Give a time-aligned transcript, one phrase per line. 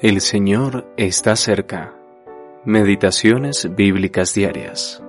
[0.00, 1.92] El Señor está cerca.
[2.64, 5.02] Meditaciones bíblicas diarias.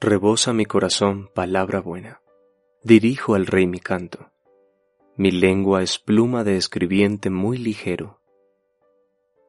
[0.00, 2.22] Rebosa mi corazón palabra buena.
[2.82, 4.32] Dirijo al Rey mi canto.
[5.16, 8.20] Mi lengua es pluma de escribiente muy ligero.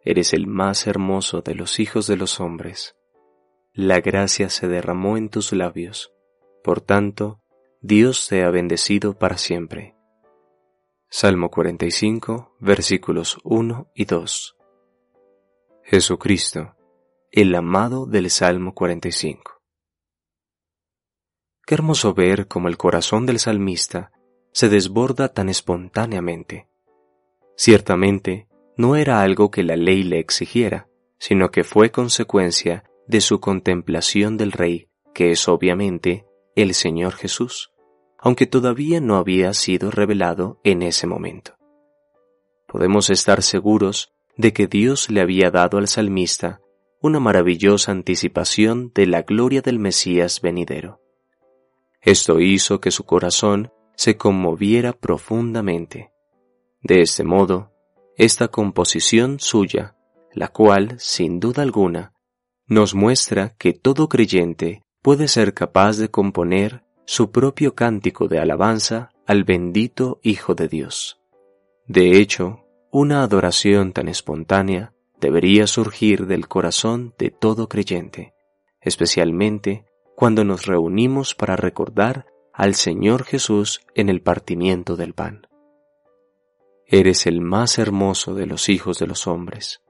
[0.05, 2.95] Eres el más hermoso de los hijos de los hombres.
[3.73, 6.13] La gracia se derramó en tus labios.
[6.63, 7.39] Por tanto,
[7.81, 9.92] Dios te ha bendecido para siempre.
[11.15, 14.57] Salmo 45, versículos 1 y 2.
[15.83, 16.75] Jesucristo,
[17.31, 19.61] el amado del Salmo 45.
[21.67, 24.11] Qué hermoso ver cómo el corazón del salmista
[24.53, 26.67] se desborda tan espontáneamente.
[27.55, 30.89] Ciertamente, no era algo que la ley le exigiera,
[31.19, 36.25] sino que fue consecuencia de su contemplación del Rey, que es obviamente
[36.55, 37.72] el Señor Jesús
[38.25, 41.55] aunque todavía no había sido revelado en ese momento.
[42.67, 46.61] Podemos estar seguros de que Dios le había dado al salmista
[47.01, 51.01] una maravillosa anticipación de la gloria del Mesías venidero.
[52.01, 56.13] Esto hizo que su corazón se conmoviera profundamente.
[56.81, 57.73] De este modo,
[58.15, 59.97] esta composición suya,
[60.31, 62.13] la cual, sin duda alguna,
[62.67, 69.11] nos muestra que todo creyente puede ser capaz de componer su propio cántico de alabanza
[69.25, 71.19] al bendito Hijo de Dios.
[71.87, 78.33] De hecho, una adoración tan espontánea debería surgir del corazón de todo creyente,
[78.81, 85.47] especialmente cuando nos reunimos para recordar al Señor Jesús en el partimiento del pan.
[86.85, 89.81] Eres el más hermoso de los hijos de los hombres.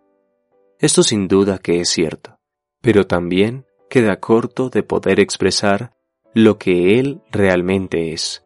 [0.79, 2.39] Esto sin duda que es cierto,
[2.81, 5.93] pero también queda corto de poder expresar
[6.33, 8.45] lo que Él realmente es,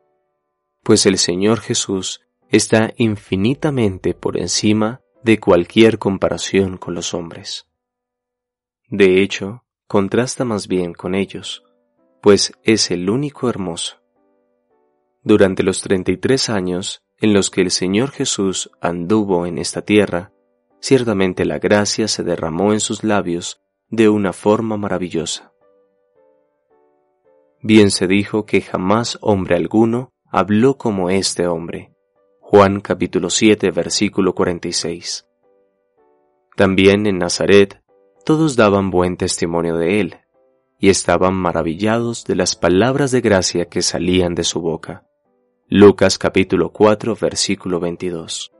[0.83, 7.67] pues el Señor Jesús está infinitamente por encima de cualquier comparación con los hombres.
[8.89, 11.63] De hecho, contrasta más bien con ellos,
[12.21, 14.01] pues es el único hermoso.
[15.23, 19.81] Durante los treinta y tres años en los que el Señor Jesús anduvo en esta
[19.81, 20.31] tierra,
[20.79, 25.53] ciertamente la gracia se derramó en sus labios de una forma maravillosa.
[27.67, 31.91] Bien se dijo que jamás hombre alguno habló como este hombre.
[32.39, 35.27] Juan capítulo 7 versículo 46.
[36.55, 37.83] También en Nazaret
[38.23, 40.15] todos daban buen testimonio de él,
[40.79, 45.05] y estaban maravillados de las palabras de gracia que salían de su boca.
[45.67, 48.53] Lucas capítulo 4 versículo 22.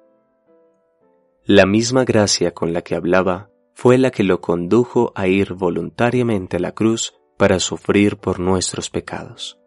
[1.45, 6.57] La misma gracia con la que hablaba fue la que lo condujo a ir voluntariamente
[6.57, 9.59] a la cruz para sufrir por nuestros pecados.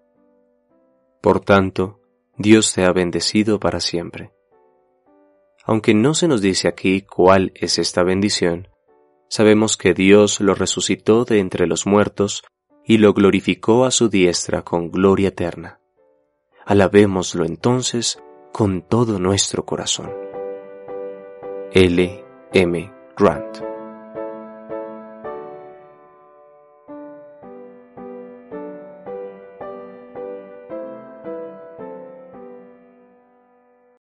[1.21, 2.01] Por tanto,
[2.37, 4.33] Dios te ha bendecido para siempre.
[5.65, 8.69] Aunque no se nos dice aquí cuál es esta bendición,
[9.29, 12.43] sabemos que Dios lo resucitó de entre los muertos
[12.85, 15.81] y lo glorificó a su diestra con gloria eterna.
[16.65, 18.19] Alabémoslo entonces
[18.53, 20.11] con todo nuestro corazón.
[21.73, 22.25] L.
[22.53, 22.93] M.
[23.17, 23.70] Grant